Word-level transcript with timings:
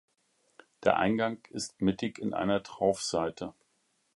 Der 0.83 0.97
Eingang 0.97 1.45
ist 1.51 1.79
mittig 1.79 2.17
in 2.17 2.33
einer 2.33 2.63
Traufseite. 2.63 3.53